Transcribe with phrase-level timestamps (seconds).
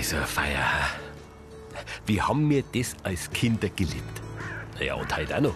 [0.00, 0.64] Also, Feier.
[2.06, 4.22] Wie haben wir das als Kinder geliebt?
[4.80, 5.54] Ja, und heute auch noch.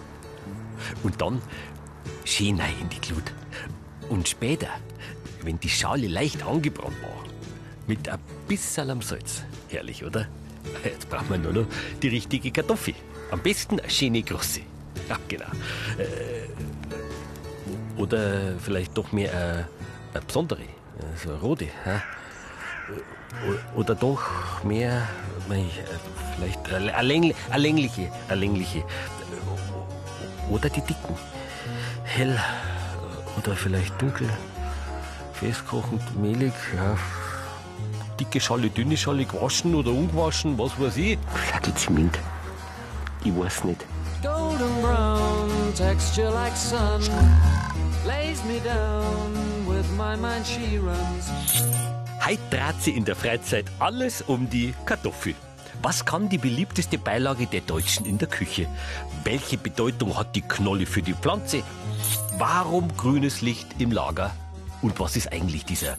[1.02, 1.40] Und dann
[2.26, 3.32] schön in die Glut.
[4.10, 4.68] Und später,
[5.44, 7.24] wenn die Schale leicht angebrannt war,
[7.86, 9.44] mit ein bisschen Salz.
[9.70, 10.28] Herrlich, oder?
[10.84, 11.66] Jetzt brauchen wir nur noch
[12.02, 12.92] die richtige Kartoffel.
[13.30, 14.60] Am besten eine schöne große.
[15.08, 15.48] Ja, genau.
[15.96, 16.50] Äh,
[17.98, 19.68] oder vielleicht doch mehr eine,
[20.12, 20.64] eine besondere,
[21.16, 21.68] so eine rote.
[21.86, 22.02] Ja?
[23.74, 24.22] Oder doch
[24.64, 25.02] mehr,
[26.34, 28.84] vielleicht eine, längliche, eine längliche, eine längliche.
[30.50, 31.16] Oder die dicken.
[32.04, 32.38] Hell
[33.36, 34.28] oder vielleicht dunkel.
[35.32, 36.96] Festkochend, mehlig, ja.
[38.18, 41.18] Dicke Schale, dünne Schale, gewaschen oder ungewaschen, was weiß ich.
[41.48, 42.18] Flackelzement.
[43.24, 43.84] Ich weiß nicht.
[44.22, 47.02] Golden brown, texture like sun,
[48.06, 49.34] lays me down
[49.66, 51.93] with my mind she runs.
[52.26, 55.34] Heute dreht sie in der Freizeit alles um die Kartoffel.
[55.82, 58.66] Was kann die beliebteste Beilage der Deutschen in der Küche?
[59.24, 61.62] Welche Bedeutung hat die Knolle für die Pflanze?
[62.38, 64.34] Warum grünes Licht im Lager?
[64.80, 65.98] Und was ist eigentlich dieser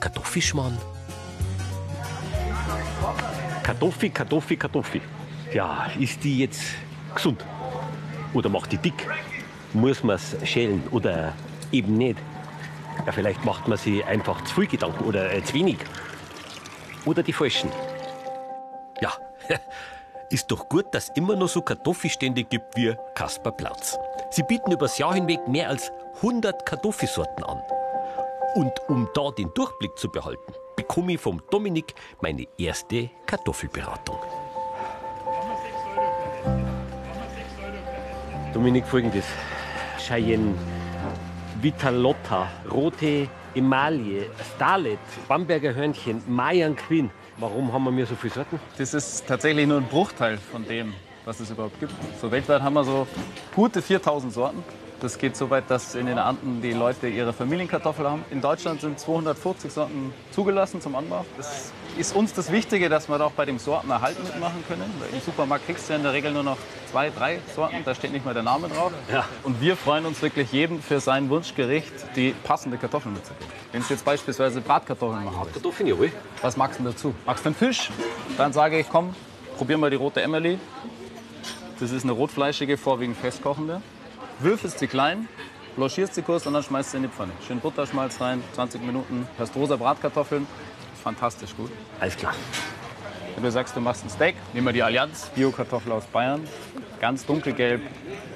[0.00, 0.76] Kartoffelschmarrn?
[3.62, 5.00] Kartoffel, Kartoffel, Kartoffel.
[5.54, 6.60] Ja, ist die jetzt
[7.14, 7.42] gesund?
[8.34, 9.08] Oder macht die dick?
[9.72, 11.32] Muss man es schälen oder
[11.70, 12.18] eben nicht?
[13.06, 15.78] Ja, vielleicht macht man sich einfach zu viel Gedanken oder äh, zu wenig.
[17.04, 17.70] Oder die falschen.
[19.00, 19.12] Ja,
[20.30, 23.98] ist doch gut, dass es immer noch so Kartoffelstände gibt wie Kasper Platz.
[24.30, 27.60] Sie bieten übers Jahr hinweg mehr als 100 Kartoffelsorten an.
[28.54, 34.18] Und um da den Durchblick zu behalten, bekomme ich vom Dominik meine erste Kartoffelberatung.
[38.52, 39.24] Dominik, folgendes.
[39.98, 40.54] Cheyenne,
[41.62, 47.08] Vitalotta, rote Emaille, Starlet, Bamberger Hörnchen, Mayan Queen.
[47.38, 48.58] Warum haben wir mir so viele Sorten?
[48.76, 50.92] Das ist tatsächlich nur ein Bruchteil von dem,
[51.24, 51.92] was es überhaupt gibt.
[52.20, 53.06] So weltweit haben wir so
[53.54, 54.64] gute 4000 Sorten.
[55.02, 58.24] Das geht so weit, dass in den Anden die Leute ihre Familienkartoffeln haben.
[58.30, 61.26] In Deutschland sind 240 Sorten zugelassen zum Anbau.
[61.36, 64.88] Das ist uns das Wichtige, dass wir da auch bei dem Sortenerhalt mitmachen können.
[65.12, 66.56] Im Supermarkt kriegst du ja in der Regel nur noch
[66.88, 68.92] zwei, drei Sorten, da steht nicht mehr der Name drauf.
[69.12, 69.24] Ja.
[69.42, 73.48] Und wir freuen uns wirklich jedem für sein Wunschgericht die passende Kartoffel mitzugeben.
[73.72, 75.54] Wenn du jetzt beispielsweise Bratkartoffeln machen willst.
[75.54, 76.12] Kartoffeln, jawohl.
[76.42, 77.12] Was magst du dazu?
[77.26, 77.90] Magst du einen Fisch?
[78.38, 79.16] Dann sage ich, komm,
[79.56, 80.60] probier mal die rote Emily.
[81.80, 83.82] Das ist eine rotfleischige, vorwiegend festkochende
[84.38, 85.28] würfelst sie klein,
[85.76, 87.32] blanchierst sie kurz und dann schmeißt sie in die Pfanne.
[87.46, 90.46] Schön Butterschmalz rein, 20 Minuten, hast rosa Bratkartoffeln,
[91.02, 91.70] fantastisch gut.
[92.00, 92.34] Alles klar.
[93.34, 96.46] Wenn du sagst, du machst ein Steak, nehmen wir die Allianz, Bio-Kartoffel aus Bayern.
[97.00, 97.82] Ganz dunkelgelb,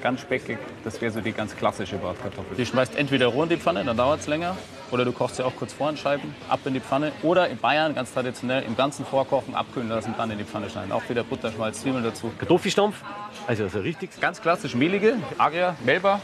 [0.01, 0.57] ganz speckig.
[0.83, 2.57] Das wäre so die ganz klassische Bratkartoffel.
[2.57, 4.57] Die schmeißt entweder roh in die Pfanne, dann dauert es länger.
[4.91, 7.11] Oder du kochst sie auch kurz vor in Scheiben, ab in die Pfanne.
[7.23, 10.91] Oder in Bayern ganz traditionell im ganzen Vorkochen abkühlen lassen, dann in die Pfanne schneiden.
[10.91, 12.31] Auch wieder Butter, Schmalz, Zwiebeln dazu.
[12.37, 13.03] Kartoffelstampf,
[13.47, 14.19] also so richtig.
[14.19, 16.21] Ganz klassisch mehlige, Agria, Melba.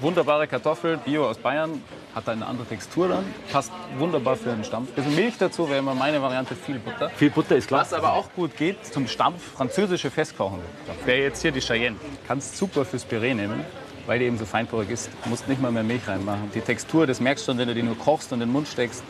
[0.00, 1.80] Wunderbare Kartoffel, Bio aus Bayern
[2.14, 4.90] hat eine andere Textur dann, passt wunderbar für den Stampf.
[4.90, 7.10] Bisschen Milch dazu wäre immer meine Variante, viel Butter.
[7.10, 7.80] Viel Butter ist klar.
[7.80, 10.64] Was aber auch gut geht zum Stampf, französische Festkochende.
[11.04, 11.96] Wäre jetzt hier die Cheyenne.
[12.26, 13.64] Kannst super fürs Püree nehmen,
[14.06, 15.10] weil die eben so feinporig ist.
[15.22, 16.50] Du musst nicht mal mehr Milch reinmachen.
[16.54, 18.68] Die Textur, das merkst du schon, wenn du die nur kochst und in den Mund
[18.68, 19.02] steckst,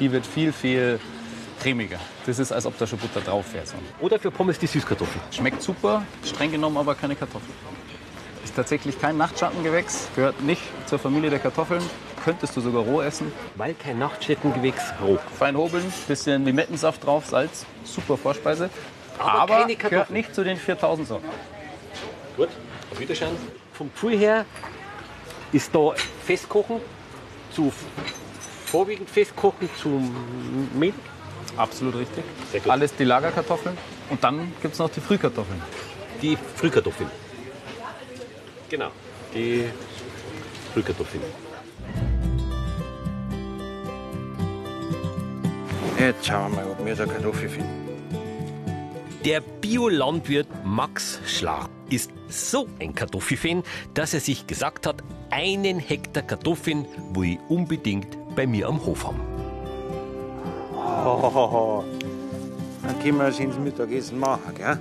[0.00, 0.98] die wird viel, viel
[1.60, 1.98] cremiger.
[2.26, 3.64] Das ist, als ob da schon Butter drauf wäre.
[4.00, 5.20] Oder für Pommes die Süßkartoffel.
[5.30, 7.50] Schmeckt super, streng genommen aber keine Kartoffel.
[8.44, 11.82] Ist tatsächlich kein Nachtschattengewächs, gehört nicht zur Familie der Kartoffeln.
[12.24, 13.32] Könntest du sogar roh essen.
[13.56, 15.18] Weil kein Nachtschattengewächs roh.
[15.38, 18.70] Fein hobeln, bisschen Limettensaft drauf, Salz, super Vorspeise.
[19.18, 21.28] Aber, aber gehört nicht zu den 4000 Sorten.
[22.36, 22.48] Gut,
[22.90, 23.61] auf Wiedersehen.
[23.72, 24.44] Vom Gefühl her
[25.52, 25.92] ist da
[26.24, 26.80] Festkochen
[27.52, 27.72] zu
[28.66, 30.14] vorwiegend Festkochen zum
[30.78, 30.94] Mehl.
[31.56, 32.24] Absolut richtig.
[32.68, 33.76] Alles die Lagerkartoffeln.
[34.08, 35.60] Und dann gibt es noch die Frühkartoffeln.
[36.22, 37.10] Die Frühkartoffeln.
[38.70, 38.90] Genau,
[39.34, 39.66] die
[40.72, 41.22] Frühkartoffeln.
[45.98, 47.88] Jetzt schauen wir mal, ob wir da Kartoffeln finden.
[49.24, 53.62] Der Biolandwirt Max Schlag ist so ein Kartoffelfan,
[53.94, 59.06] dass er sich gesagt hat, einen Hektar Kartoffeln will ich unbedingt bei mir am Hof
[59.06, 59.20] haben.
[60.74, 61.84] Oh,
[62.82, 64.78] dann können wir es ins Mittagessen machen, gell?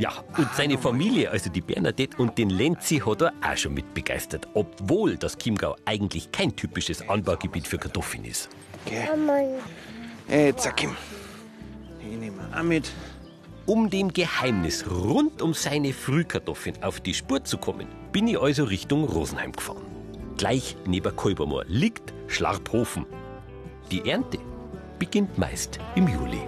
[0.00, 3.92] Ja, und seine Familie, also die Bernadette und den Lenzi, hat er auch schon mit
[3.92, 4.48] begeistert.
[4.54, 8.48] Obwohl das Chiemgau eigentlich kein typisches Anbaugebiet für Kartoffeln ist.
[8.86, 9.06] Okay.
[10.26, 10.96] Jetzt, sag ihm.
[12.00, 12.90] Ich nehme auch mit.
[13.66, 18.64] Um dem Geheimnis rund um seine Frühkartoffeln auf die Spur zu kommen, bin ich also
[18.64, 19.84] Richtung Rosenheim gefahren.
[20.36, 23.06] Gleich neben Kolbermoor liegt Schlarphofen.
[23.90, 24.38] Die Ernte
[24.98, 26.40] beginnt meist im Juli.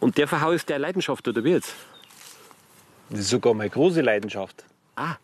[0.00, 1.74] Und der Verhau ist der Leidenschaft, oder wie jetzt?
[3.10, 4.64] Das ist sogar meine große Leidenschaft.
[4.96, 5.16] Ah,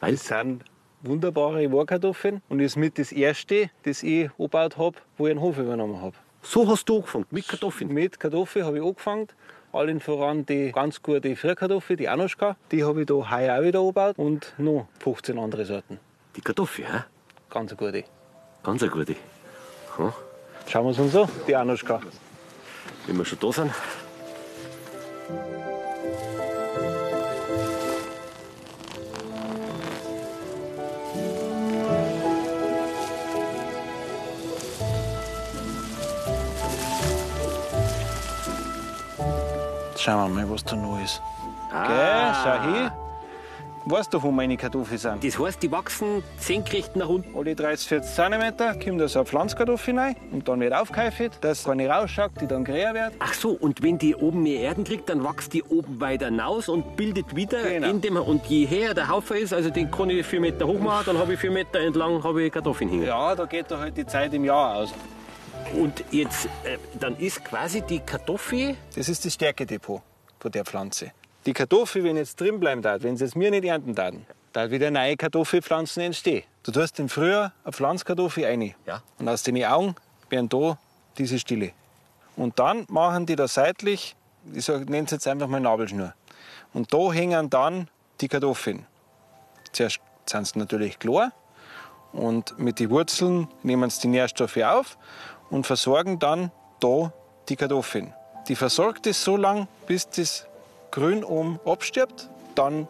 [0.00, 0.12] weil?
[0.12, 0.64] Das sind
[1.02, 5.58] wunderbare Warkartoffeln und ist mit das erste, das ich angebaut habe, wo ich einen Hof
[5.58, 6.16] übernommen habe.
[6.42, 7.92] So hast du angefangen, mit Kartoffeln.
[7.92, 9.28] Mit Kartoffeln habe ich angefangen.
[9.72, 12.56] Allen voran die ganz gute Frühkartoffel, die Anuschka.
[12.72, 15.98] Die habe ich da heuer auch wieder angebaut und noch 15 andere Sorten.
[16.34, 17.04] Die Kartoffel, hä?
[17.50, 18.04] Ganz eine gute.
[18.62, 19.16] Ganz eine gute.
[19.98, 20.14] Ja,
[20.66, 22.00] Schauen wir uns an, die Anuschka.
[23.06, 23.72] Wenn wir schon da sind.
[39.96, 41.20] Schauen wir mal, was da noch ist.
[41.72, 43.05] Ah, Gell, schau hin.
[43.88, 45.22] Weißt du, wo meine Kartoffeln sind?
[45.24, 47.36] Das heißt, die wachsen senkrecht nach unten.
[47.38, 51.62] Alle 30, 40 cm kommt da so eine Pflanzkartoffel rein und dann wird aufgeheifert, dass
[51.62, 53.12] keine rausschaut, die dann größer wird.
[53.20, 56.68] Ach so, und wenn die oben mehr Erden kriegt, dann wächst die oben weiter hinaus
[56.68, 57.88] und bildet wieder Genau.
[57.88, 58.16] in dem.
[58.16, 61.18] Und je höher der Haufen ist, also den kann ich vier Meter hoch machen, dann
[61.18, 63.04] habe ich vier Meter entlang habe ich Kartoffeln hängen.
[63.06, 64.92] Ja, da geht da halt die Zeit im Jahr aus.
[65.80, 70.02] Und jetzt, äh, dann ist quasi die Kartoffel, Das ist das Stärkedepot
[70.40, 71.12] von der Pflanze.
[71.46, 74.70] Die Kartoffel, wenn jetzt drin bleiben darf, wenn sie es mir nicht ernten würden, da
[74.70, 76.42] wieder neue Kartoffelpflanzen entstehen.
[76.64, 78.74] Du tust im Frühjahr eine Pflanzkartoffel rein.
[78.84, 79.02] Ja.
[79.18, 79.94] Und aus den Augen
[80.28, 80.76] werden da
[81.16, 81.70] diese Stille.
[82.36, 84.16] Und dann machen die da seitlich,
[84.52, 86.14] ich nenne es jetzt einfach mal Nabelschnur.
[86.72, 87.88] Und da hängen dann
[88.20, 88.84] die Kartoffeln.
[89.72, 91.32] Zuerst sind sie natürlich klar
[92.12, 94.98] und mit den Wurzeln nehmen sie die Nährstoffe auf
[95.50, 96.50] und versorgen dann
[96.80, 97.12] da
[97.48, 98.12] die Kartoffeln.
[98.48, 100.46] Die versorgt es so lange, bis das
[100.96, 102.30] Grün oben abstirbt.
[102.54, 102.88] Dann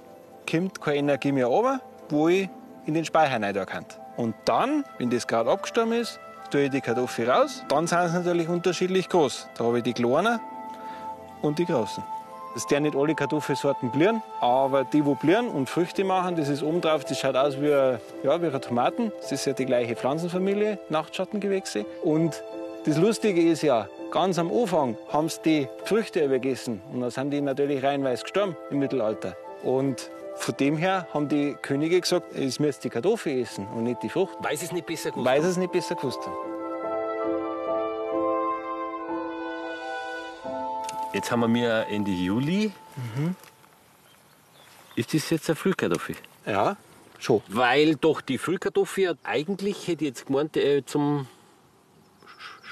[0.48, 2.48] kommt keine Energie mehr runter, wo ich
[2.86, 3.84] in den Speicher rein kann.
[4.16, 6.20] Und dann, wenn das gerade abgestorben ist,
[6.52, 7.64] tue ich die Kartoffel raus.
[7.68, 9.48] Dann sind sie natürlich unterschiedlich groß.
[9.58, 10.38] Da habe ich die kleinen
[11.42, 12.04] und die großen.
[12.54, 16.62] Das werden nicht alle Kartoffelsorten blühen, aber die, die blühen und Früchte machen, das ist
[16.62, 19.10] oben drauf, das schaut aus wie, eine- ja, wie eine Tomaten.
[19.20, 21.84] Das ist ja die gleiche Pflanzenfamilie, Nachtschattengewächse.
[22.04, 22.40] Und
[22.86, 27.30] das Lustige ist ja, ganz am Anfang haben sie die Früchte übergessen und dann sind
[27.30, 29.36] die natürlich reihenweise gestorben im Mittelalter.
[29.62, 34.02] Und von dem her haben die Könige gesagt, es müsst die Kartoffel essen und nicht
[34.02, 35.42] die Frucht, weiß es nicht besser gewusst.
[35.42, 36.20] sie es nicht besser gewusst.
[41.12, 42.70] Jetzt haben wir Ende Juli.
[44.96, 46.16] Ist das jetzt eine Frühkartoffel?
[46.44, 46.76] Ja,
[47.18, 47.42] schon.
[47.48, 51.26] Weil doch die Frühkartoffel eigentlich, hätte ich jetzt gemeint, äh, zum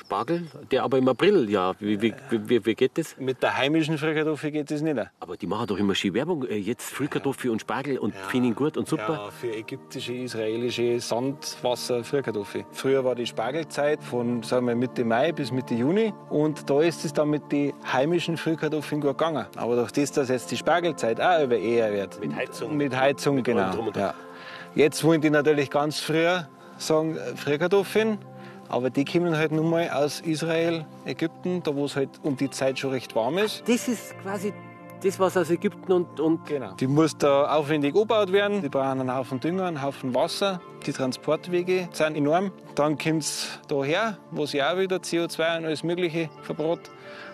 [0.04, 3.16] Spargel, der aber im April, ja, wie, wie, wie, wie geht das?
[3.18, 4.98] Mit der heimischen Frühkartoffel geht das nicht.
[5.20, 6.46] Aber die machen doch immer schön Werbung.
[6.46, 9.12] Äh, Jetzt Frühkartoffel und Spargel und finden ihn gut und super.
[9.12, 12.64] Ja, für ägyptische, israelische Sandwasser Frühkartoffel.
[12.72, 17.04] Früher war die Spargelzeit von sagen wir, Mitte Mai bis Mitte Juni und da ist
[17.04, 19.46] es dann mit den heimischen Frühkartoffeln gut gegangen.
[19.56, 22.20] Aber durch das, dass jetzt die Spargelzeit auch über eher wird.
[22.20, 22.76] Mit Heizung.
[22.76, 23.90] Mit Heizung, allem genau.
[23.96, 24.14] Ja.
[24.74, 28.18] Jetzt wollen die natürlich ganz früher sagen äh, Frühkartoffeln.
[28.68, 32.50] Aber die kommen halt nun mal aus Israel, Ägypten, da wo es halt um die
[32.50, 33.62] Zeit schon recht warm ist.
[33.68, 34.52] Das ist quasi
[35.02, 36.72] das, was aus Ägypten und, und Genau.
[36.74, 38.62] Die muss da aufwendig angebaut werden.
[38.62, 40.60] Die brauchen einen Haufen Dünger, einen Haufen Wasser.
[40.86, 42.52] Die Transportwege sind enorm.
[42.74, 46.80] Dann kommt es daher, wo sie auch wieder CO2 und alles Mögliche verbrot,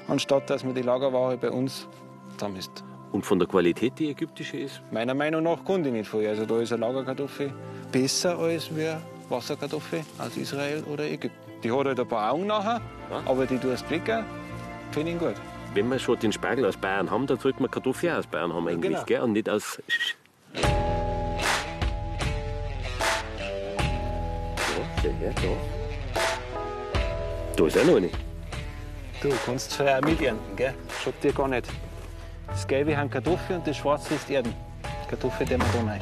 [0.08, 1.86] anstatt dass man die Lagerware bei uns
[2.34, 2.84] zusammenmisst.
[3.12, 4.80] und von der Qualität, die ägyptische ist.
[4.92, 6.26] Meiner Meinung nach kann die nicht voll.
[6.26, 7.52] Also da ist eine Lagerkartoffel
[7.90, 11.38] besser als eine Wasserkartoffel aus Israel oder Ägypten.
[11.62, 13.22] Die hat halt ein paar Augen nachher, Ja.
[13.26, 14.02] aber die tust weg,
[14.92, 15.34] finde ich gut.
[15.74, 18.66] Wenn wir schon den Spargel aus Bayern haben, dann sollte man Kartoffeln aus Bayern haben
[18.66, 19.04] eigentlich, Genau.
[19.04, 19.20] gell?
[19.20, 19.80] Und nicht aus...
[20.54, 20.62] Ja,
[25.04, 26.20] der her, da.
[27.56, 28.10] Da ist auch noch eine.
[29.22, 30.74] Du kannst frei auch miternten, gell?
[31.04, 31.68] Schaut dir gar nicht.
[32.48, 34.54] Das Gelbe haben Kartoffeln und das Schwarze ist Erden.
[35.08, 36.00] Kartoffel, der man da rein.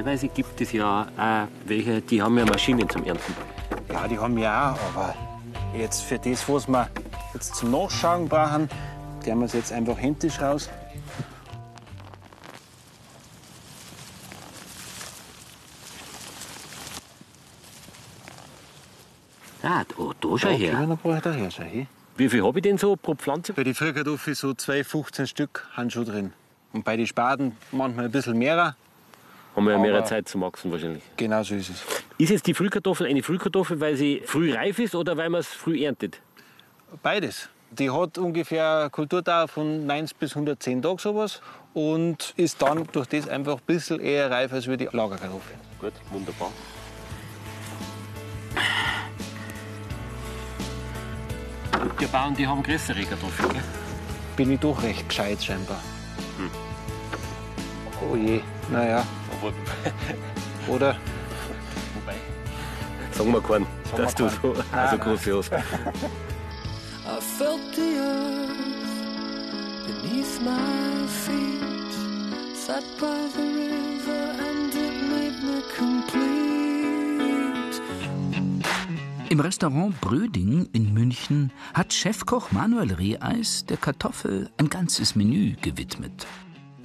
[0.00, 3.34] Teilweise gibt es ja auch welche, die haben ja Maschinen zum Ernten.
[3.92, 5.14] Ja, die haben wir auch, aber
[5.76, 6.88] jetzt für das, was wir
[7.34, 8.70] jetzt zum Nachschauen brauchen,
[9.26, 10.70] der wir es jetzt einfach händisch raus.
[19.62, 20.72] Ah, da, da schau Ja, her.
[20.72, 21.86] Dann brauche ich da her, schau her.
[22.16, 23.52] Wie viel habe ich denn so pro Pflanze?
[23.52, 26.32] Bei den Frühkartoffeln so 2, 15 Stück haben schon drin.
[26.72, 28.76] Und bei den Spaten manchmal ein bisschen mehr.
[29.56, 31.02] Haben wir ja mehr Zeit zum Wachsen wahrscheinlich.
[31.16, 31.82] Genau so ist es.
[32.18, 35.48] Ist jetzt die Frühkartoffel eine Frühkartoffel, weil sie früh reif ist oder weil man es
[35.48, 36.20] früh erntet?
[37.02, 37.48] Beides.
[37.72, 41.40] Die hat ungefähr eine Kulturdauer von 90 bis 110 Tagen sowas
[41.72, 45.54] und ist dann durch das einfach ein bisschen eher reif als wie die Lagerkartoffel.
[45.80, 46.50] Gut, wunderbar.
[52.00, 53.62] Die Bauern, die haben größere Kartoffeln, gell?
[54.36, 55.80] Bin ich doch recht gescheit scheinbar.
[58.02, 58.40] Oh je,
[58.70, 59.04] naja,
[59.40, 59.52] Aber,
[60.74, 60.96] oder?
[61.94, 62.14] wobei.
[63.12, 64.64] Sagen wir keinen, Sagen dass wir du so, keinen.
[64.72, 65.52] also Nein, große hast.
[65.52, 68.50] I felt the earth
[69.86, 71.94] beneath my feet.
[72.54, 76.30] Sat by the river and it made me complete.
[79.30, 86.26] Im Restaurant Bröding in München hat Chefkoch Manuel Reeis der Kartoffel ein ganzes Menü gewidmet.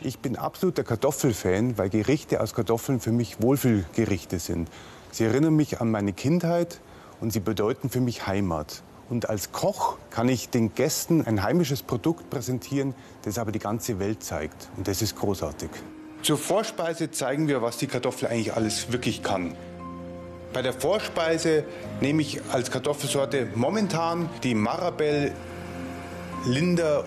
[0.06, 4.70] Ich bin absoluter Kartoffelfan, weil Gerichte aus Kartoffeln für mich Wohlfühlgerichte sind.
[5.12, 6.80] Sie erinnern mich an meine Kindheit
[7.22, 8.84] und sie bedeuten für mich Heimat.
[9.10, 12.94] Und als Koch kann ich den Gästen ein heimisches Produkt präsentieren,
[13.24, 14.70] das aber die ganze Welt zeigt.
[14.78, 15.72] Und das ist großartig.
[16.22, 19.56] Zur Vorspeise zeigen wir, was die Kartoffel eigentlich alles wirklich kann.
[20.54, 21.64] Bei der Vorspeise
[22.00, 25.32] nehme ich als Kartoffelsorte momentan die Marabell,
[26.46, 27.06] Linder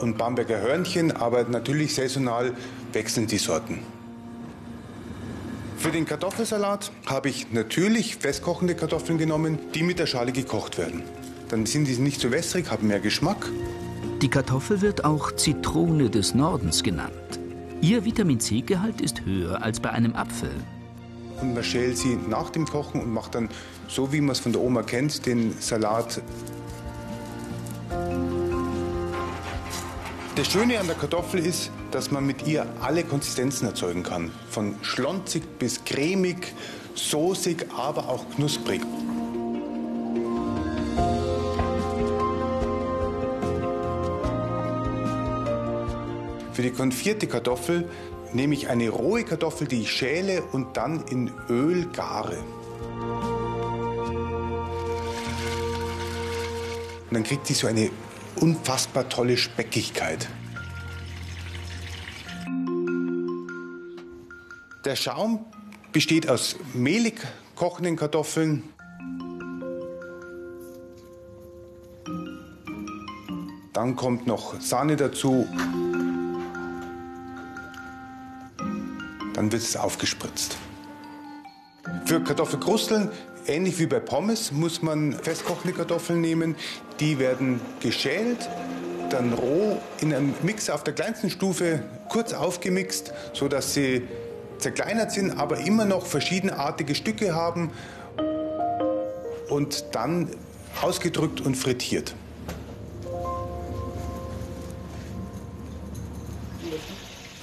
[0.00, 2.52] und Bamberger Hörnchen, aber natürlich saisonal
[2.92, 3.80] wechseln die Sorten.
[5.76, 11.02] Für den Kartoffelsalat habe ich natürlich festkochende Kartoffeln genommen, die mit der Schale gekocht werden.
[11.50, 13.50] Dann sind die nicht so wässrig, haben mehr Geschmack.
[14.22, 17.12] Die Kartoffel wird auch Zitrone des Nordens genannt.
[17.82, 20.48] Ihr Vitamin C-Gehalt ist höher als bei einem Apfel.
[21.42, 23.50] Und man schält sie nach dem Kochen und macht dann,
[23.86, 26.22] so wie man es von der Oma kennt, den Salat.
[30.36, 34.32] Das Schöne an der Kartoffel ist, dass man mit ihr alle Konsistenzen erzeugen kann.
[34.50, 36.52] Von schlonzig bis cremig,
[36.96, 38.80] soßig, aber auch knusprig.
[46.52, 47.88] Für die konfierte Kartoffel
[48.32, 52.38] nehme ich eine rohe Kartoffel, die ich schäle und dann in Öl gare.
[57.08, 57.90] Und dann kriegt sie so eine
[58.40, 60.28] unfassbar tolle Speckigkeit.
[64.84, 65.46] Der Schaum
[65.92, 67.20] besteht aus mehlig
[67.54, 68.62] kochenden Kartoffeln.
[73.72, 75.48] Dann kommt noch Sahne dazu.
[79.34, 80.56] Dann wird es aufgespritzt.
[82.06, 83.10] Für Kartoffelkrusteln,
[83.46, 86.54] ähnlich wie bei Pommes, muss man festkochende Kartoffeln nehmen.
[87.00, 88.48] Die werden geschält,
[89.10, 94.06] dann roh in einem Mixer auf der kleinsten Stufe kurz aufgemixt, sodass sie
[94.58, 97.70] zerkleinert sind, aber immer noch verschiedenartige Stücke haben
[99.48, 100.30] und dann
[100.80, 102.14] ausgedrückt und frittiert.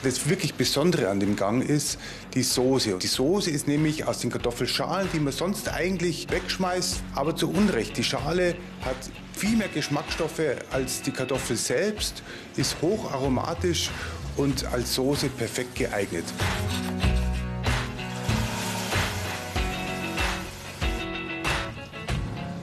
[0.04, 2.00] Das wirklich Besondere an dem Gang ist
[2.34, 2.98] die Soße.
[2.98, 7.98] Die Soße ist nämlich aus den Kartoffelschalen, die man sonst eigentlich wegschmeißt, aber zu Unrecht.
[7.98, 8.96] Die Schale hat
[9.38, 10.42] viel mehr Geschmacksstoffe
[10.72, 12.24] als die Kartoffel selbst,
[12.58, 13.92] ist hocharomatisch
[14.38, 16.26] und als Soße perfekt geeignet.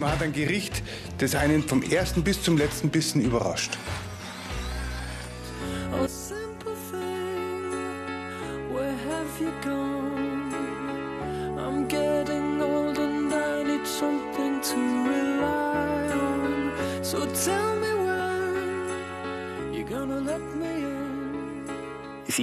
[0.00, 0.82] Man hat ein Gericht,
[1.18, 3.78] das einen vom ersten bis zum letzten Bissen überrascht.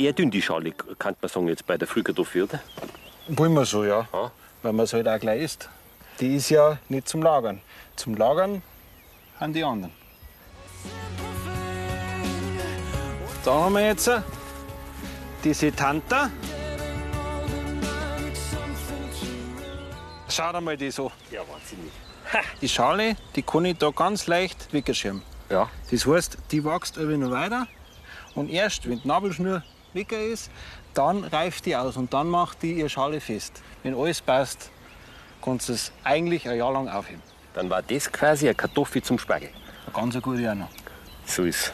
[0.06, 2.60] Eher dünn die Schale, kann man sagen, jetzt bei der Frühkartoffel, oder?
[3.28, 4.08] Wollen wir so, ja.
[4.14, 4.32] Ja.
[4.62, 5.70] Weil man es halt auch gleich isst.
[6.20, 7.60] Die ist ja nicht zum Lagern.
[7.96, 8.62] Zum Lagern
[9.40, 9.92] haben die anderen.
[13.44, 14.10] Da haben wir jetzt
[15.44, 16.30] diese Tanta.
[20.30, 21.12] Schaut einmal die so.
[21.32, 21.92] Ja, wahnsinnig.
[22.62, 25.24] Die Schale, die kann ich da ganz leicht wegschirmen.
[25.50, 25.70] Ja.
[25.90, 27.68] Das heißt, die wächst irgendwie noch weiter
[28.36, 29.64] und erst, wenn die Nabelschnur
[29.96, 30.52] weg ist,
[30.94, 33.64] dann reift die aus und dann macht die ihre Schale fest.
[33.82, 34.70] Wenn alles passt,
[35.42, 37.24] kannst du es eigentlich ein Jahr lang aufheben.
[37.54, 39.50] Dann war das quasi eine Kartoffel zum Spargel.
[39.86, 40.70] Eine ganz gute auch noch.
[41.26, 41.74] So ist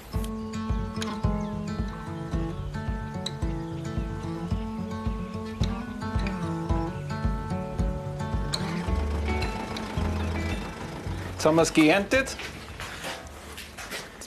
[11.34, 12.38] Jetzt haben wir es geerntet.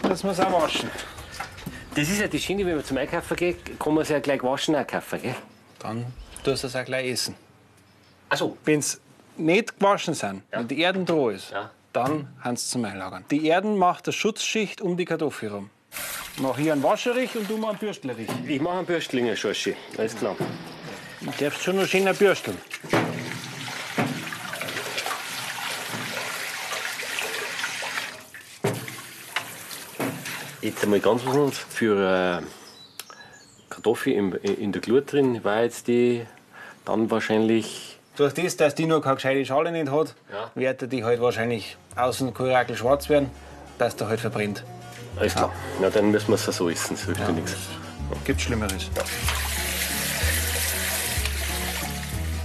[0.02, 0.90] müssen wir es auch waschen.
[1.94, 4.42] Das ist ja das Schöne, wenn man zum Einkaufen geht, kann man es ja gleich
[4.42, 5.34] waschen einkaufen, gell?
[5.78, 6.04] Dann
[6.42, 7.34] tust du es auch gleich essen.
[8.28, 8.56] Achso.
[8.64, 8.98] Wenn sie
[9.36, 11.70] nicht gewaschen sind, wenn die Erden da ist, Ja.
[11.92, 13.24] dann haben sie zum Einlagern.
[13.30, 15.70] Die Erden macht eine Schutzschicht um die Kartoffel herum.
[16.38, 18.28] Mach hier einen Wascherich und du mal einen Bürstlerich.
[18.48, 19.76] Ich mache einen Bürstlinger, Schorschi.
[19.96, 20.34] Alles klar.
[21.20, 22.58] Du darfst schon noch schöner bürsteln.
[30.64, 31.58] Jetzt einmal ganz was anderes.
[31.58, 32.42] Für äh,
[33.68, 36.24] Kartoffel in, in der Glut drin war jetzt die
[36.86, 37.98] dann wahrscheinlich.
[38.16, 40.50] Durch das, dass die noch keine gescheite Schale nicht hat, Ja.
[40.54, 43.30] wird die halt wahrscheinlich außen Kurakel schwarz werden,
[43.76, 44.64] dass der halt verbrennt.
[45.18, 45.52] Alles klar.
[45.82, 47.56] Na, dann müssen wir es so essen, so hilft ja nichts.
[48.24, 48.88] Gibt's Schlimmeres.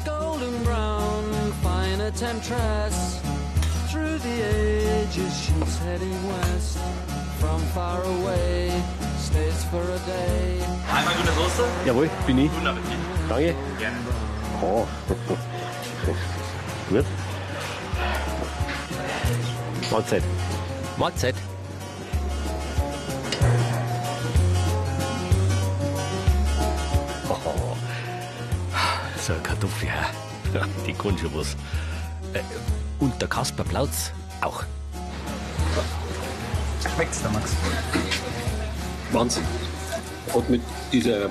[0.06, 1.24] golden brown,
[1.64, 3.22] fine temptress.
[3.90, 6.78] Through the ages, she's heading west.
[7.50, 8.70] From far away,
[9.18, 10.62] stays for a day.
[10.94, 11.64] Einmal gute Soße.
[11.84, 12.52] Jawohl, bin ich.
[12.52, 13.00] Guten Appetit.
[13.28, 13.56] Danke.
[13.80, 13.98] Gerne.
[14.62, 14.86] Oh.
[16.92, 17.06] Gut.
[19.92, 20.24] Mahlzeit.
[20.98, 21.36] Mahlzeit.
[27.30, 27.76] Oh.
[29.20, 30.64] So eine Kartoffel, ja.
[30.86, 31.56] die kann schon was.
[32.34, 32.44] Äh,
[33.00, 34.64] Und der Kasper Plautz auch.
[36.88, 37.54] Schmeckt's da, Max?
[39.12, 39.44] Wahnsinn.
[40.34, 41.30] Hat mit dieser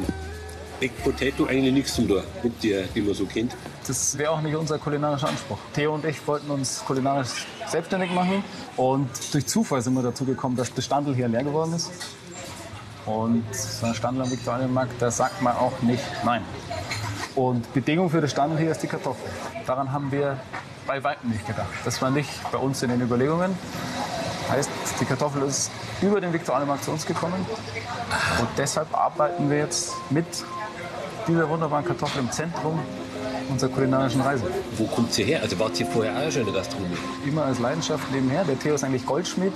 [0.81, 3.55] Baked Potato eigentlich nichts zu tun, mit der, die man so kennt.
[3.87, 5.59] Das wäre auch nicht unser kulinarischer Anspruch.
[5.75, 8.45] Theo und ich wollten uns kulinarisch selbstständig machen
[8.77, 11.91] und durch Zufall sind wir dazu gekommen, dass der Standel hier leer geworden ist.
[13.07, 16.43] Und so ein Standel am Viktualienmarkt, da sagt man auch nicht nein.
[17.35, 19.31] Und Bedingung für den Standel hier ist die Kartoffel.
[19.67, 20.39] Daran haben wir
[20.87, 21.69] bei weitem nicht gedacht.
[21.85, 23.57] Das war nicht bei uns in den Überlegungen.
[24.51, 25.71] Heißt, die Kartoffel ist
[26.03, 27.47] über den Viktualienmarkt zu uns gekommen.
[28.41, 30.27] Und deshalb arbeiten wir jetzt mit
[31.27, 32.79] dieser wunderbaren Kartoffel im Zentrum
[33.51, 34.45] unserer kulinarischen Reise.
[34.77, 35.41] Wo kommt sie her?
[35.43, 36.97] Also wart ihr vorher auch schon in der Gastronomie?
[37.27, 38.45] Immer als Leidenschaft nebenher.
[38.45, 39.53] Der Theo ist eigentlich Goldschmied,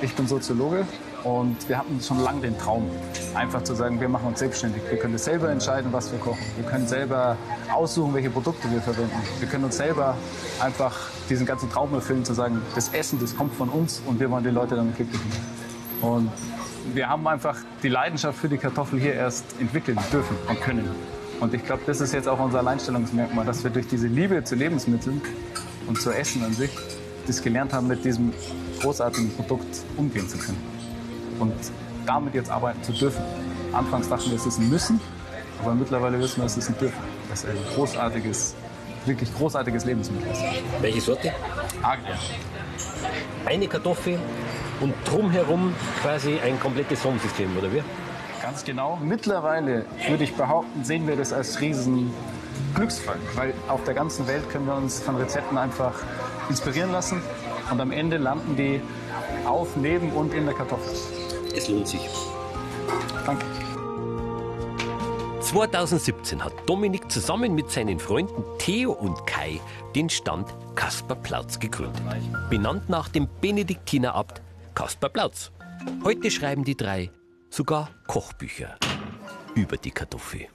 [0.00, 0.86] ich bin Soziologe
[1.24, 2.88] und wir hatten schon lange den Traum,
[3.34, 4.82] einfach zu sagen, wir machen uns selbstständig.
[4.88, 6.44] Wir können selber entscheiden, was wir kochen.
[6.56, 7.36] Wir können selber
[7.72, 9.16] aussuchen, welche Produkte wir verwenden.
[9.38, 10.16] Wir können uns selber
[10.60, 10.96] einfach
[11.28, 14.44] diesen ganzen Traum erfüllen, zu sagen, das Essen, das kommt von uns und wir wollen
[14.44, 15.20] die Leute damit glücklich.
[16.00, 16.30] Und
[16.94, 20.88] wir haben einfach die Leidenschaft für die Kartoffel hier erst entwickeln dürfen und können.
[21.40, 24.54] Und ich glaube, das ist jetzt auch unser Alleinstellungsmerkmal, dass wir durch diese Liebe zu
[24.54, 25.20] Lebensmitteln
[25.86, 26.70] und zu Essen an sich
[27.26, 28.32] das gelernt haben, mit diesem
[28.80, 30.77] großartigen Produkt umgehen zu können.
[31.38, 31.54] Und
[32.06, 33.22] damit jetzt arbeiten zu dürfen.
[33.72, 35.00] Anfangs dachten wir, es ist ein Müssen,
[35.62, 37.02] aber mittlerweile wissen wir, es ist ein Dürfen.
[37.28, 38.54] Das ist ein großartiges,
[39.04, 40.42] wirklich großartiges Lebensmittel ist.
[40.80, 41.32] Welche Sorte?
[41.82, 42.16] Agria.
[43.44, 44.18] Eine Kartoffel
[44.80, 47.82] und drumherum quasi ein komplettes Sonnensystem, oder wie?
[48.42, 48.98] Ganz genau.
[49.02, 52.10] Mittlerweile würde ich behaupten, sehen wir das als riesen
[52.74, 55.94] Glücksfall, weil auf der ganzen Welt können wir uns von Rezepten einfach
[56.48, 57.20] inspirieren lassen
[57.70, 58.80] und am Ende landen die
[59.46, 61.17] auf, neben und in der Kartoffel.
[61.58, 62.00] Es lohnt sich.
[63.26, 63.44] Danke.
[65.40, 69.60] 2017 hat Dominik zusammen mit seinen Freunden Theo und Kai
[69.96, 72.00] den Stand Kaspar Plautz gegründet.
[72.48, 74.40] Benannt nach dem Benediktinerabt
[74.74, 75.50] Kaspar Plautz.
[76.04, 77.10] Heute schreiben die drei
[77.50, 78.76] sogar Kochbücher
[79.56, 80.46] über die Kartoffel.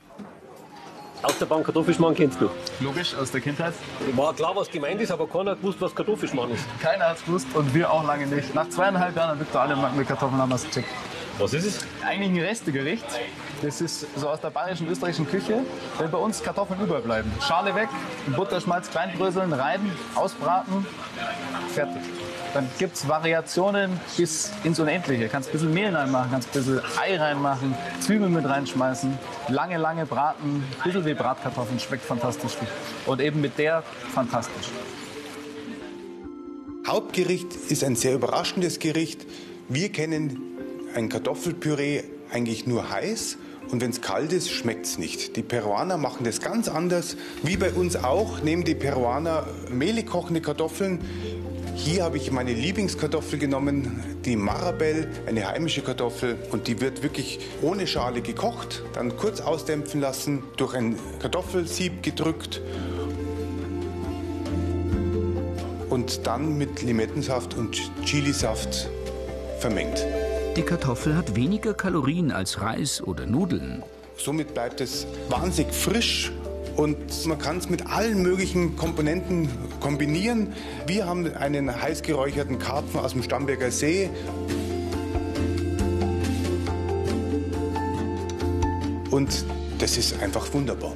[1.24, 2.50] Aus der Bank Kartoffelschmarrn kennst du.
[2.82, 3.74] Logisch, aus der Kindheit.
[4.16, 6.66] War klar, was gemeint ist, aber keiner hat gewusst, was Kartoffelschmarrn ist.
[6.82, 8.54] Keiner hat es gewusst und wir auch lange nicht.
[8.54, 10.90] Nach zweieinhalb Jahren Viktor Allemann mit Kartoffeln haben wir es gecheckt.
[11.40, 11.86] Was ist es?
[12.06, 13.06] Eigentlich ein Restegericht.
[13.62, 15.62] Das ist so aus der bayerischen, österreichischen Küche.
[15.98, 17.32] Wenn bei uns Kartoffeln überbleiben.
[17.42, 17.88] Schale weg,
[18.36, 19.80] Butterschmalz kleinbröseln, rein,
[20.16, 20.86] ausbraten,
[21.74, 22.02] fertig.
[22.54, 25.28] Dann gibt es Variationen bis ins Unendliche.
[25.28, 29.18] Kannst ein bisschen Mehl reinmachen, kannst ein bisschen Ei reinmachen, Zwiebeln mit reinschmeißen,
[29.50, 32.54] lange, lange braten, ein bisschen wie Bratkartoffeln, schmeckt fantastisch.
[33.08, 33.82] Und eben mit der
[34.14, 34.68] fantastisch.
[36.88, 39.26] Hauptgericht ist ein sehr überraschendes Gericht.
[39.68, 40.40] Wir kennen
[40.96, 43.38] ein Kartoffelpüree eigentlich nur heiß
[43.72, 45.36] und wenn es kalt ist, schmeckt es nicht.
[45.38, 47.18] Die Peruaner machen das ganz anders.
[47.42, 51.00] Wie bei uns auch nehmen die Peruaner mehlig kochende Kartoffeln.
[51.76, 56.38] Hier habe ich meine Lieblingskartoffel genommen, die Marabel, eine heimische Kartoffel.
[56.52, 62.62] Und die wird wirklich ohne Schale gekocht, dann kurz ausdämpfen lassen, durch ein Kartoffelsieb gedrückt
[65.90, 68.90] und dann mit Limettensaft und Chilisaft
[69.60, 70.06] vermengt.
[70.56, 73.84] Die Kartoffel hat weniger Kalorien als Reis oder Nudeln.
[74.18, 76.32] Somit bleibt es wahnsinnig frisch
[76.76, 79.50] und man kann es mit allen möglichen Komponenten
[79.80, 80.54] kombinieren.
[80.88, 84.10] Wir haben einen heiß geräucherten Karpfen aus dem Stamberger See.
[89.12, 89.46] Und
[89.80, 90.94] das ist einfach wunderbar.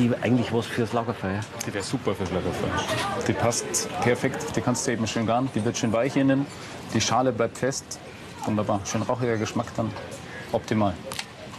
[0.00, 1.40] Die eigentlich was fürs Lagerfeuer?
[1.66, 2.70] Die wäre super fürs Lagerfeuer.
[3.28, 6.46] Die passt perfekt, die kannst du eben schön garen, die wird schön weich innen,
[6.94, 7.98] die Schale bleibt fest.
[8.46, 9.90] Wunderbar, schön rauchiger Geschmack dann,
[10.52, 10.94] optimal.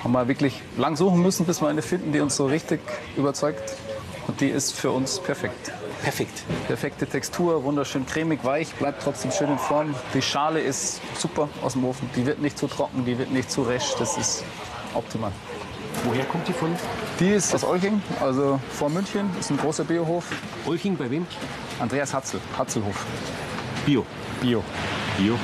[0.04, 2.80] Haben wir wirklich lang suchen müssen, bis wir eine finden, die uns so richtig
[3.16, 3.76] überzeugt.
[4.28, 5.72] Und die ist für uns perfekt.
[6.02, 6.44] Perfekt.
[6.66, 9.94] Perfekte Textur, wunderschön cremig, weich, bleibt trotzdem schön in Form.
[10.16, 13.52] Die Schale ist super aus dem Ofen, die wird nicht zu trocken, die wird nicht
[13.52, 14.44] zu resch, das ist
[14.96, 15.32] optimal.
[16.04, 16.76] Woher kommt die von?
[17.20, 20.26] Die ist aus Olching, also vor München, ist ein großer Biohof.
[20.66, 21.28] Olching bei wem?
[21.80, 23.06] Andreas Hatzel, Hatzelhof.
[23.86, 24.06] Bio.
[24.42, 24.64] Bio.
[25.18, 25.38] Bio.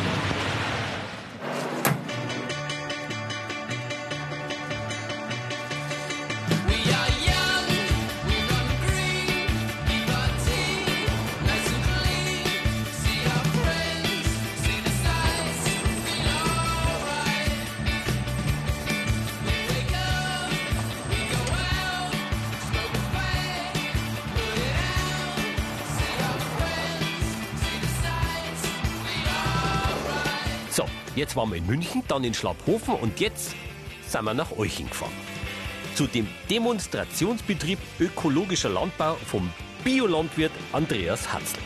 [30.78, 30.86] So,
[31.16, 33.56] jetzt waren wir in München, dann in Schlapphofen und jetzt
[34.08, 35.12] sind wir nach Olching gefahren.
[35.96, 39.50] Zu dem Demonstrationsbetrieb ökologischer Landbau vom
[39.84, 41.58] Biolandwirt Andreas Hatzl.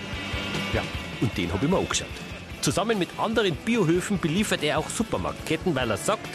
[0.74, 0.82] Ja,
[1.20, 2.08] und den habe ich mir angeschaut.
[2.62, 6.30] Zusammen mit anderen Biohöfen beliefert er auch Supermarktketten, weil er sagt,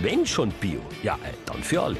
[0.00, 1.96] wenn schon Bio, ja, dann für alle.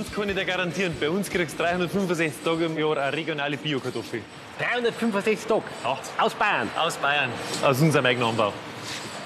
[0.00, 3.58] Eins kann ich dir garantieren, bei uns kriegst du 365 Tage im Jahr eine regionale
[3.58, 4.22] Biokartoffel.
[4.58, 5.62] 365 Tage
[6.16, 6.70] aus Bayern.
[6.74, 7.28] Aus Bayern.
[7.62, 8.50] Aus unserem eigenen Anbau.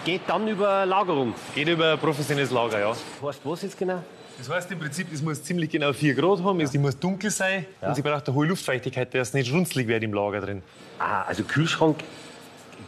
[0.05, 1.33] Geht dann über Lagerung.
[1.55, 2.91] Geht über ein professionelles Lager, ja.
[2.91, 4.03] Heißt was jetzt genau?
[4.37, 7.67] Das heißt im Prinzip, es muss ziemlich genau 4 Grad haben, es muss dunkel sein
[7.81, 10.61] und sie braucht eine hohe Luftfeuchtigkeit, dass es nicht runzlig wird im Lager drin.
[10.99, 12.03] Ah, also Kühlschrank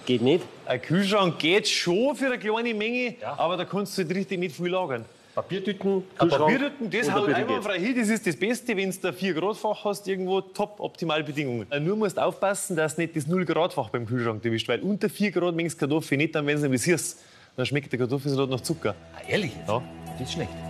[0.07, 0.45] geht nicht.
[0.65, 4.57] Ein Kühlschrank geht schon für eine kleine Menge, aber da kannst du halt richtig nicht
[4.57, 5.05] viel lagern.
[5.37, 6.03] Papiertüten.
[6.17, 10.41] Papiertüten, das haut einwandfrei hin, das ist das Beste, wenn du ein 4-Grad-Fach hast, irgendwo
[10.41, 11.71] top, optimale Bedingungen.
[11.71, 15.11] Äh, Nur musst du aufpassen, dass du nicht das 0-Grad-Fach beim Kühlschrank erwischt, weil unter
[15.11, 17.19] 4 Grad mengst Kartoffel nicht, dann werden sie nämlich süß.
[17.55, 18.95] Dann schmeckt der Kartoffelsalat nach Zucker.
[19.15, 19.53] Ah, ehrlich?
[19.69, 19.83] Ja.
[20.19, 20.66] Das ist schlecht.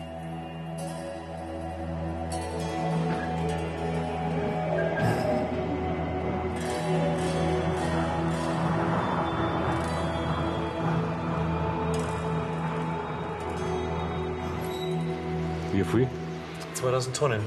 [16.97, 17.41] 2000 Tonnen.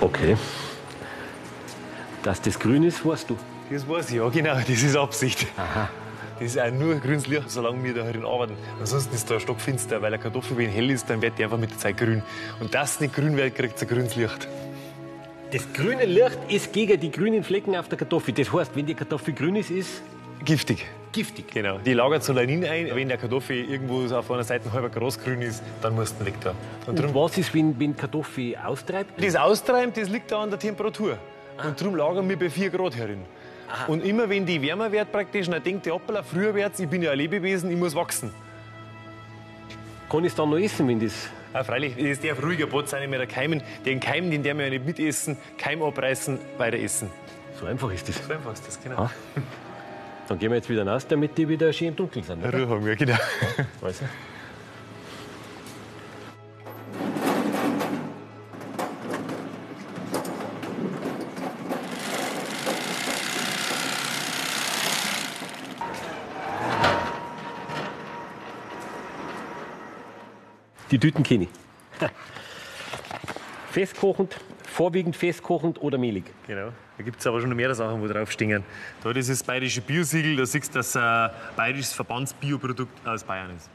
[0.00, 0.36] Okay.
[2.22, 3.36] Dass das grün ist, weißt du.
[3.70, 5.46] Das weiß ich, ja, genau, das ist Absicht.
[6.38, 8.56] Das ist auch nur grünes Licht, solange wir da drin arbeiten.
[8.80, 11.70] Ansonsten ist da stockfinster, weil eine Kartoffel, wenn hell ist, dann wird die einfach mit
[11.70, 12.22] der Zeit grün.
[12.60, 14.48] Und das nicht grün wird, kriegt sie grünes Licht.
[15.52, 18.34] Das grüne Licht ist gegen die grünen Flecken auf der Kartoffel.
[18.34, 20.02] Das heißt, wenn die Kartoffel grün ist, ist
[20.44, 20.84] Giftig.
[21.14, 21.46] Giftig.
[21.52, 21.78] Genau.
[21.78, 22.94] Die lagert Solanin ein.
[22.94, 26.34] Wenn der Kartoffel irgendwo auf einer Seite halber grasgrün ist, dann musst du ihn weg
[26.42, 26.50] da.
[26.86, 29.22] Und Und drum, was ist, wenn, wenn Kartoffel austreibt?
[29.24, 31.16] das Austreiben, das liegt da an der Temperatur.
[31.64, 33.22] Und darum lagern wir bei 4 Grad herin.
[33.88, 37.02] Und immer wenn die wärmer wird praktisch, dann denkt die Appel, früher wird's, ich bin
[37.02, 38.30] ja ein Lebewesen, ich muss wachsen.
[40.10, 41.28] Kann ich es dann noch essen, wenn das.
[41.52, 43.62] Ja, freilich, das darf ruhiger Bot sein mit der Keimen.
[43.86, 47.10] Den Keim, den darf man ja nicht mitessen, Keim abreißen, weiter essen.
[47.58, 48.16] So einfach ist das.
[48.26, 48.96] So einfach ist das, genau.
[48.96, 49.10] Ah.
[50.26, 52.44] Dann gehen wir jetzt wieder raus, damit die wieder schön im Dunkeln sind.
[52.44, 52.58] Oder?
[52.58, 53.16] Ruhe haben wir, genau.
[53.80, 54.04] Weißt du?
[70.90, 71.50] Die Tüten kenne ich.
[73.72, 74.36] Festkochend,
[74.74, 76.24] vorwiegend festkochend oder mehlig.
[76.46, 76.70] genau.
[76.96, 78.62] Da gibt es aber schon noch mehrere Sachen, wo draufstehen.
[79.02, 83.56] Da das ist das bayerische Biosiegel, da siehst du, dass ein bayerisches Verbandsbioprodukt aus Bayern
[83.56, 83.68] ist.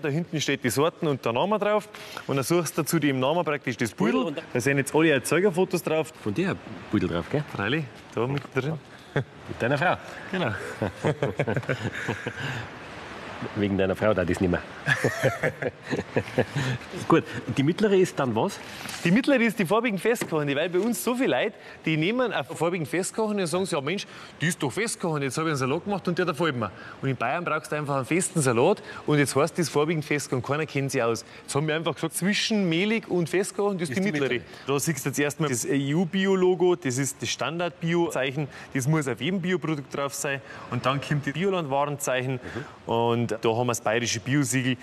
[0.00, 1.88] Da hinten steht die Sorten und der Name drauf.
[2.26, 5.82] Und dann suchst du dazu dem Namen praktisch das Pudel Da sind jetzt alle Erzeugerfotos
[5.82, 6.12] drauf.
[6.22, 6.56] Von dir
[6.90, 7.44] Pudel drauf, gell?
[7.54, 8.78] Freilich, da mit drin.
[9.14, 9.24] Mit
[9.60, 9.96] deiner Frau.
[10.30, 10.52] Genau.
[13.56, 14.62] Wegen deiner Frau da das nicht mehr.
[17.08, 17.24] Gut,
[17.56, 18.58] die mittlere ist dann was?
[19.04, 22.58] Die mittlere ist die farbigen festkochende, weil bei uns so viele Leute, die nehmen auf
[22.58, 24.06] farbigen festkochende und sagen sie, ja Mensch,
[24.40, 26.72] die ist doch festkochend, jetzt habe ich einen Salat gemacht und der da fällt mir.
[27.00, 30.44] Und in Bayern brauchst du einfach einen festen Salat und jetzt heißt das farbigen festkochend,
[30.44, 31.24] keiner kennt sie aus.
[31.42, 34.40] Jetzt haben wir einfach gesagt, zwischen mehlig und festkochend ist, die, mittlere.
[34.66, 39.40] Da siehst du jetzt erstmal das EU-Bio-Logo, das ist das Standard-Bio-Zeichen, das muss auf jedem
[39.40, 42.40] Bioprodukt drauf sein und dann kommt das Bioland-Warenzeichen
[42.86, 44.76] und da haben wir das bayerische Biosiegel.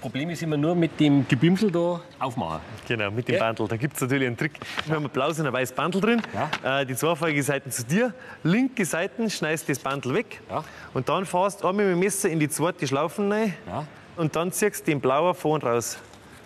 [0.00, 2.60] Problem ist immer nur mit dem Gebimsel da aufmachen.
[2.86, 3.66] Genau, mit dem Bandel.
[3.66, 4.52] Da gibt es natürlich einen Trick.
[4.84, 6.22] Wir haben ein blaues und ein weißes Bandel drin.
[6.62, 8.12] Äh, die zweifarbige Seiten zu dir.
[8.44, 10.40] Linke Seiten schneidest das Bandel weg.
[10.50, 10.62] Ja.
[10.92, 13.54] Und dann fährst du einmal mit dem Messer in die zweite Schlaufen rein.
[13.66, 13.84] Ja.
[14.16, 15.98] Und dann ziehst du den blauen vorn raus.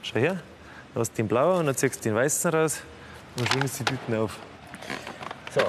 [0.02, 0.40] Schau her.
[0.94, 2.82] Du hast den blauen und dann ziehst du den weißen raus.
[3.36, 4.38] Und schwingst die Tüten auf.
[5.50, 5.62] So,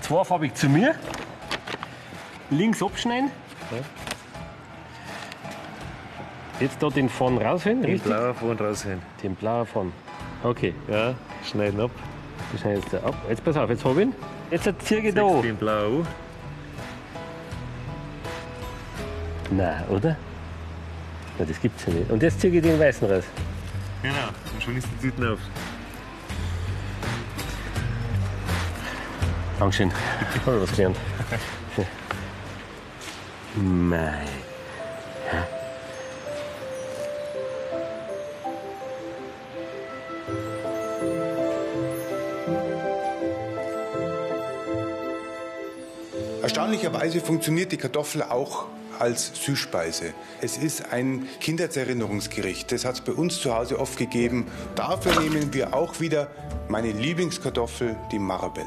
[0.00, 0.94] zweifarbig zu mir.
[2.50, 3.30] Links abschneiden.
[6.60, 8.12] Jetzt da den vorn rausholen, Den richtig?
[8.12, 9.02] blauen vorn rausholen.
[9.22, 9.92] Den blauen vorn.
[10.42, 11.14] Okay, Ja,
[11.50, 11.90] schneiden ab.
[12.52, 13.14] das schneide ich jetzt ab.
[13.28, 14.14] Jetzt pass auf, jetzt habe ich ihn.
[14.50, 15.22] Jetzt ziehe ich da
[15.58, 16.06] blauen an.
[19.50, 20.16] Nein, oder?
[21.38, 22.10] Na, das gibt's ja nicht.
[22.10, 23.24] Und jetzt ziehe ich den weißen raus.
[24.02, 24.14] Genau,
[24.52, 25.38] und schon ist die Tüten auf.
[29.58, 29.90] Dankeschön.
[30.46, 30.96] Habe ich was gelernt.
[33.56, 34.18] Mei.
[46.74, 48.66] Erstaunlicherweise funktioniert die Kartoffel auch
[48.98, 50.12] als Süßspeise.
[50.40, 52.72] Es ist ein Kindheitserinnerungsgericht.
[52.72, 54.48] Das hat es bei uns zu Hause oft gegeben.
[54.74, 56.32] Dafür nehmen wir auch wieder
[56.66, 58.66] meine Lieblingskartoffel, die Marabelle.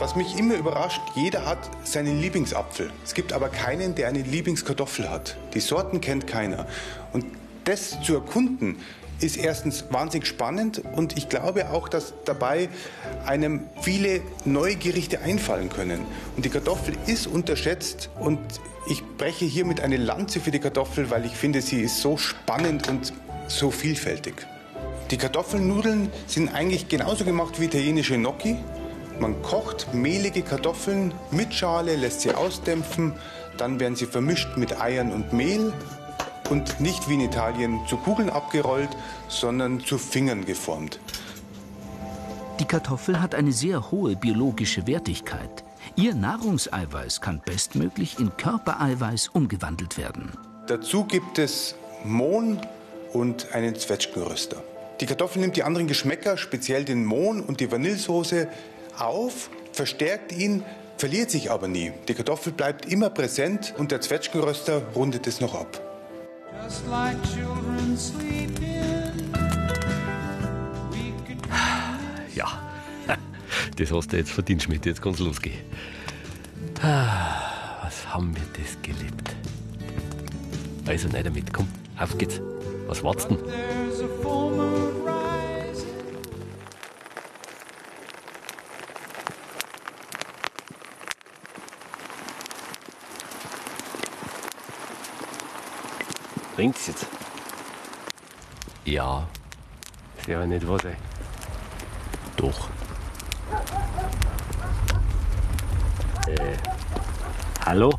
[0.00, 2.90] Was mich immer überrascht, jeder hat seinen Lieblingsapfel.
[3.04, 5.36] Es gibt aber keinen, der eine Lieblingskartoffel hat.
[5.54, 6.66] Die Sorten kennt keiner.
[7.12, 7.24] Und
[7.66, 8.78] das zu erkunden,
[9.20, 12.68] ist erstens wahnsinnig spannend und ich glaube auch, dass dabei
[13.26, 16.00] einem viele neue Gerichte einfallen können.
[16.36, 18.38] Und die Kartoffel ist unterschätzt und
[18.88, 22.88] ich breche hiermit eine Lanze für die Kartoffel, weil ich finde, sie ist so spannend
[22.88, 23.12] und
[23.48, 24.34] so vielfältig.
[25.10, 28.56] Die Kartoffelnudeln sind eigentlich genauso gemacht wie italienische Gnocchi.
[29.18, 33.14] Man kocht mehlige Kartoffeln mit Schale, lässt sie ausdämpfen,
[33.56, 35.72] dann werden sie vermischt mit Eiern und Mehl
[36.50, 38.90] und nicht wie in Italien zu Kugeln abgerollt,
[39.28, 41.00] sondern zu Fingern geformt.
[42.60, 45.64] Die Kartoffel hat eine sehr hohe biologische Wertigkeit.
[45.94, 50.32] Ihr Nahrungseiweiß kann bestmöglich in Körpereiweiß umgewandelt werden.
[50.66, 52.60] Dazu gibt es Mohn
[53.12, 54.62] und einen Zwetschgenröster.
[55.00, 58.48] Die Kartoffel nimmt die anderen Geschmäcker, speziell den Mohn und die Vanillesoße,
[58.98, 60.64] auf, verstärkt ihn,
[60.96, 61.92] verliert sich aber nie.
[62.08, 65.87] Die Kartoffel bleibt immer präsent und der Zwetschgenröster rundet es noch ab.
[72.34, 72.46] Ja,
[73.76, 74.86] das hast du jetzt verdient, Schmidt.
[74.86, 75.58] Jetzt kann's losgehen.
[76.82, 79.34] Ah, Was haben wir das geliebt?
[80.86, 81.52] Also, nicht damit.
[81.52, 81.68] Komm,
[81.98, 82.40] auf geht's.
[82.86, 83.38] Was wartest denn?
[96.58, 97.06] Ringt's jetzt?
[98.84, 99.28] Ja.
[100.18, 100.96] Ist ja nicht was, ey.
[102.36, 102.68] Doch.
[106.26, 106.56] Äh.
[107.64, 107.92] Hallo?